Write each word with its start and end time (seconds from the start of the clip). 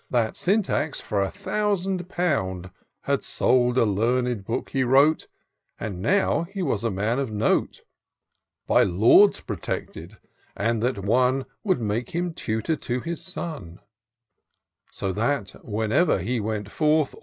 That 0.09 0.35
Syntax, 0.35 0.99
for 0.99 1.21
a 1.21 1.29
thousand 1.29 2.09
pound. 2.09 2.71
Had 3.01 3.23
sold 3.23 3.77
a 3.77 3.85
learned 3.85 4.43
book 4.43 4.71
he 4.71 4.83
wrote; 4.83 5.27
That 5.79 5.91
now 5.93 6.41
he 6.45 6.63
was 6.63 6.83
a 6.83 6.89
man 6.89 7.19
of 7.19 7.31
note. 7.31 7.83
By 8.65 8.81
lords 8.81 9.41
protected! 9.41 10.17
and 10.57 10.81
that 10.81 11.05
one 11.05 11.45
Would 11.63 11.81
make 11.81 12.15
him 12.15 12.33
tutor 12.33 12.77
to 12.77 13.01
his 13.01 13.23
son: 13.23 13.79
So 14.89 15.11
that, 15.13 15.63
whenever 15.63 16.17
he 16.17 16.39
went 16.39 16.71
forth. 16.71 17.13